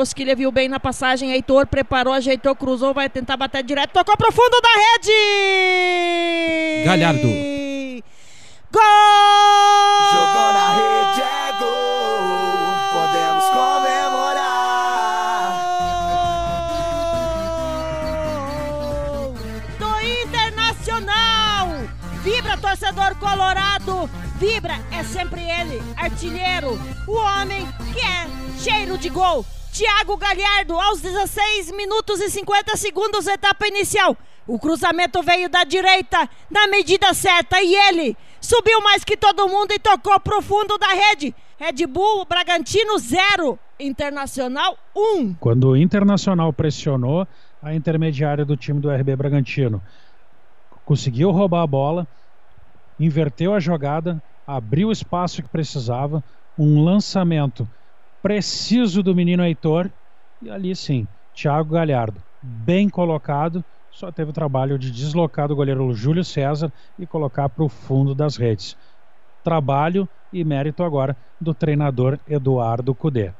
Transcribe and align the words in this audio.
Bosquilha 0.00 0.34
viu 0.34 0.50
bem 0.50 0.66
na 0.66 0.80
passagem. 0.80 1.30
Heitor 1.30 1.66
preparou, 1.66 2.14
ajeitou, 2.14 2.56
cruzou, 2.56 2.94
vai 2.94 3.10
tentar 3.10 3.36
bater 3.36 3.62
direto. 3.62 3.92
Tocou 3.92 4.16
pro 4.16 4.32
fundo 4.32 4.58
da 4.62 4.70
rede! 4.70 5.12
Galhardo. 6.86 7.28
Gol! 8.72 8.82
Jogou 10.10 10.52
na 10.54 10.72
rede, 10.72 11.20
é 11.20 11.52
gol. 11.58 12.16
Podemos 12.94 13.44
comemorar. 13.50 14.40
Do 19.78 20.00
Internacional! 20.22 21.68
Vibra, 22.22 22.56
torcedor 22.56 23.16
colorado! 23.16 24.08
Vibra 24.38 24.80
é 24.92 25.04
sempre 25.04 25.42
ele, 25.42 25.82
artilheiro, 25.94 26.80
o 27.06 27.12
homem 27.12 27.68
que 27.92 28.00
é 28.00 28.26
cheiro 28.58 28.96
de 28.96 29.10
gol. 29.10 29.44
Thiago 29.72 30.16
Galhardo, 30.16 30.74
aos 30.74 31.00
16 31.00 31.70
minutos 31.72 32.20
e 32.20 32.28
50 32.28 32.76
segundos, 32.76 33.26
etapa 33.28 33.68
inicial. 33.68 34.16
O 34.46 34.58
cruzamento 34.58 35.22
veio 35.22 35.48
da 35.48 35.62
direita, 35.62 36.28
na 36.50 36.66
medida 36.66 37.14
certa, 37.14 37.62
e 37.62 37.72
ele 37.72 38.16
subiu 38.40 38.80
mais 38.80 39.04
que 39.04 39.16
todo 39.16 39.48
mundo 39.48 39.70
e 39.72 39.78
tocou 39.78 40.18
pro 40.18 40.42
fundo 40.42 40.76
da 40.76 40.88
rede. 40.88 41.32
Red 41.56 41.86
Bull 41.86 42.24
Bragantino 42.24 42.98
0, 42.98 43.58
Internacional 43.78 44.76
1. 44.94 45.34
Quando 45.34 45.68
o 45.68 45.76
Internacional 45.76 46.52
pressionou 46.52 47.26
a 47.62 47.72
intermediária 47.72 48.44
do 48.44 48.56
time 48.56 48.80
do 48.80 48.90
RB 48.90 49.14
Bragantino, 49.14 49.80
conseguiu 50.84 51.30
roubar 51.30 51.62
a 51.62 51.66
bola, 51.66 52.08
inverteu 52.98 53.54
a 53.54 53.60
jogada, 53.60 54.20
abriu 54.44 54.88
o 54.88 54.92
espaço 54.92 55.42
que 55.42 55.48
precisava, 55.48 56.24
um 56.58 56.82
lançamento 56.82 57.68
preciso 58.22 59.02
do 59.02 59.14
menino 59.14 59.44
Heitor 59.44 59.92
e 60.40 60.50
ali 60.50 60.74
sim, 60.74 61.08
Thiago 61.32 61.70
Galhardo, 61.70 62.22
bem 62.40 62.88
colocado, 62.88 63.64
só 63.90 64.12
teve 64.12 64.30
o 64.30 64.34
trabalho 64.34 64.78
de 64.78 64.90
deslocar 64.90 65.48
do 65.48 65.56
goleiro 65.56 65.92
Júlio 65.92 66.24
César 66.24 66.72
e 66.96 67.06
colocar 67.06 67.48
para 67.48 67.64
o 67.64 67.68
fundo 67.68 68.14
das 68.14 68.36
redes. 68.36 68.76
Trabalho 69.42 70.08
e 70.32 70.44
mérito 70.44 70.82
agora 70.82 71.16
do 71.40 71.54
treinador 71.54 72.20
Eduardo 72.26 72.94
Cudê. 72.94 73.34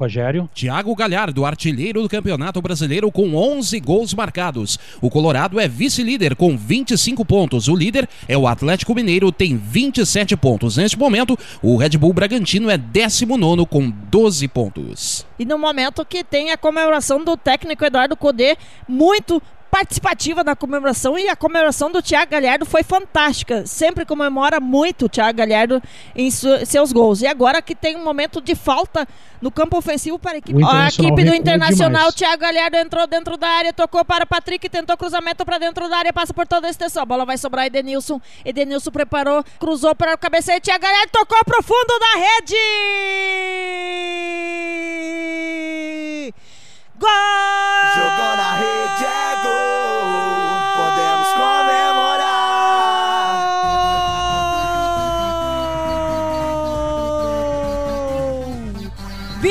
Rogério. 0.00 0.48
Thiago 0.54 0.94
Galhardo, 0.94 1.44
artilheiro 1.44 2.02
do 2.02 2.08
Campeonato 2.08 2.60
Brasileiro 2.62 3.12
com 3.12 3.34
11 3.34 3.78
gols 3.80 4.14
marcados. 4.14 4.78
O 5.00 5.10
Colorado 5.10 5.60
é 5.60 5.68
vice-líder 5.68 6.34
com 6.34 6.56
25 6.56 7.24
pontos. 7.24 7.68
O 7.68 7.76
líder 7.76 8.08
é 8.26 8.36
o 8.36 8.46
Atlético 8.46 8.94
Mineiro, 8.94 9.30
tem 9.30 9.56
27 9.56 10.36
pontos. 10.36 10.76
Neste 10.76 10.98
momento, 10.98 11.38
o 11.62 11.76
Red 11.76 11.90
Bull 11.90 12.12
Bragantino 12.12 12.70
é 12.70 12.78
19 12.78 13.66
com 13.66 13.90
12 13.90 14.48
pontos. 14.48 15.26
E 15.38 15.44
no 15.44 15.58
momento 15.58 16.04
que 16.04 16.24
tem 16.24 16.50
a 16.50 16.56
comemoração 16.56 17.22
do 17.22 17.36
técnico 17.36 17.84
Eduardo 17.84 18.16
Codê, 18.16 18.56
muito 18.88 19.42
participativa 19.70 20.42
na 20.42 20.56
comemoração 20.56 21.18
e 21.18 21.28
a 21.28 21.36
comemoração 21.36 21.90
do 21.90 22.02
Thiago 22.02 22.32
Galhardo 22.32 22.66
foi 22.66 22.82
fantástica. 22.82 23.64
Sempre 23.66 24.04
comemora 24.04 24.60
muito 24.60 25.06
o 25.06 25.08
Thiago 25.08 25.38
Galhardo 25.38 25.82
em 26.14 26.30
seus 26.30 26.92
gols. 26.92 27.22
E 27.22 27.26
agora 27.26 27.62
que 27.62 27.74
tem 27.74 27.96
um 27.96 28.04
momento 28.04 28.40
de 28.40 28.54
falta 28.54 29.06
no 29.40 29.50
campo 29.50 29.78
ofensivo 29.78 30.18
para 30.18 30.32
a 30.32 30.38
equipe, 30.38 30.62
a 30.62 30.88
equipe 30.88 31.24
do 31.24 31.34
Internacional, 31.34 32.08
o 32.08 32.12
Thiago 32.12 32.42
Galhardo 32.42 32.76
entrou 32.76 33.06
dentro 33.06 33.36
da 33.36 33.48
área, 33.48 33.72
tocou 33.72 34.04
para 34.04 34.26
Patrick, 34.26 34.68
tentou 34.68 34.96
cruzamento 34.96 35.44
para 35.44 35.58
dentro 35.58 35.88
da 35.88 35.96
área, 35.96 36.12
passa 36.12 36.34
por 36.34 36.46
toda 36.46 36.66
a 36.66 36.70
extensão. 36.70 37.02
A 37.02 37.06
bola 37.06 37.24
vai 37.24 37.38
sobrar 37.38 37.66
Edenilson. 37.66 38.20
Edenilson 38.44 38.90
preparou, 38.90 39.44
cruzou 39.58 39.94
para 39.94 40.14
o 40.14 40.18
cabeceio, 40.18 40.60
Thiago 40.60 40.82
Galhardo 40.82 41.10
tocou 41.12 41.42
para 41.44 41.60
o 41.60 41.62
fundo 41.62 41.98
da 41.98 42.20
rede! 42.20 43.29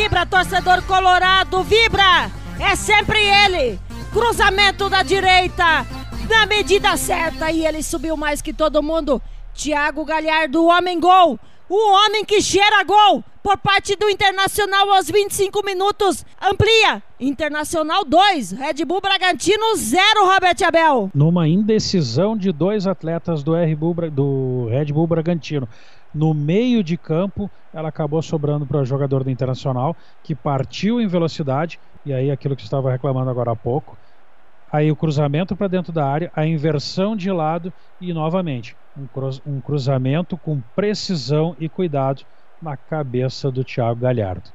Vibra, 0.10 0.26
torcedor 0.26 0.82
colorado, 0.88 1.62
vibra! 1.62 2.32
É 2.60 2.76
sempre 2.76 3.20
ele! 3.20 3.80
Cruzamento 4.12 4.90
da 4.90 5.04
direita, 5.04 5.86
na 6.28 6.48
medida 6.48 6.98
certa, 6.98 7.52
e 7.52 7.64
ele 7.64 7.84
subiu 7.84 8.18
mais 8.18 8.42
que 8.42 8.52
todo 8.52 8.82
mundo. 8.82 9.22
Thiago 9.54 10.04
Galhardo, 10.04 10.66
homem 10.66 11.00
gol! 11.00 11.40
O 11.70 11.94
homem 11.94 12.26
que 12.26 12.42
cheira 12.42 12.84
gol 12.84 13.24
por 13.44 13.56
parte 13.58 13.96
do 13.96 14.10
Internacional 14.10 14.92
aos 14.94 15.12
25 15.12 15.64
minutos. 15.64 16.26
Amplia. 16.42 17.04
Internacional 17.20 18.04
2, 18.06 18.54
Red 18.54 18.86
Bull 18.86 19.02
Bragantino 19.02 19.76
0, 19.76 20.02
Robert 20.26 20.56
Abel. 20.66 21.12
Numa 21.14 21.48
indecisão 21.48 22.36
de 22.36 22.52
dois 22.52 22.88
atletas 22.88 23.44
do, 23.44 23.52
Bull, 23.78 23.94
do 24.10 24.68
Red 24.72 24.86
Bull 24.86 25.06
Bragantino. 25.06 25.68
No 26.14 26.34
meio 26.34 26.84
de 26.84 26.98
campo, 26.98 27.52
ela 27.72 27.90
acabou 27.90 28.22
sobrando 28.22 28.66
para 28.66 28.82
o 28.82 28.86
jogador 28.86 29.24
do 29.24 29.30
Internacional, 29.30 29.96
que 30.24 30.36
partiu 30.36 31.00
em 31.00 31.08
velocidade, 31.08 31.80
e 32.04 32.12
aí 32.12 32.32
aquilo 32.32 32.56
que 32.56 32.64
estava 32.64 32.92
reclamando 32.92 33.30
agora 33.30 33.52
há 33.52 33.56
pouco. 33.56 33.98
Aí 34.72 34.92
o 34.92 34.96
cruzamento 34.96 35.56
para 35.56 35.68
dentro 35.68 35.92
da 35.92 36.06
área, 36.06 36.32
a 36.34 36.46
inversão 36.46 37.16
de 37.16 37.32
lado 37.32 37.74
e 38.00 38.14
novamente 38.14 38.76
um, 38.96 39.08
cruz, 39.08 39.42
um 39.46 39.60
cruzamento 39.62 40.38
com 40.38 40.62
precisão 40.76 41.56
e 41.58 41.68
cuidado 41.70 42.24
na 42.62 42.78
cabeça 42.78 43.52
do 43.52 43.64
Thiago 43.64 44.00
Galhardo. 44.00 44.50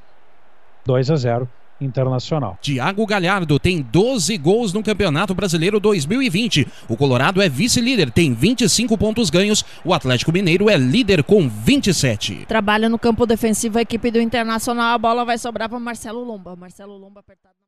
2 0.86 1.10
a 1.10 1.16
0 1.16 1.52
Internacional. 1.80 2.58
Thiago 2.60 3.06
Galhardo 3.06 3.58
tem 3.58 3.82
12 3.82 4.36
gols 4.38 4.72
no 4.72 4.82
Campeonato 4.82 5.34
Brasileiro 5.34 5.80
2020. 5.80 6.66
O 6.88 6.96
Colorado 6.96 7.42
é 7.42 7.48
vice-líder, 7.48 8.10
tem 8.10 8.32
25 8.32 8.96
pontos 8.96 9.30
ganhos. 9.30 9.64
O 9.84 9.92
Atlético 9.92 10.32
Mineiro 10.32 10.70
é 10.70 10.76
líder 10.76 11.22
com 11.22 11.48
27. 11.48 12.46
Trabalha 12.46 12.88
no 12.88 12.98
campo 12.98 13.26
defensivo 13.26 13.78
a 13.78 13.82
equipe 13.82 14.10
do 14.10 14.20
Internacional. 14.20 14.94
A 14.94 14.98
bola 14.98 15.24
vai 15.24 15.38
sobrar 15.38 15.68
para 15.68 15.78
Marcelo 15.78 16.22
Lomba. 16.22 16.56
Marcelo 16.56 16.96
Lomba 16.96 17.20
apertado. 17.20 17.63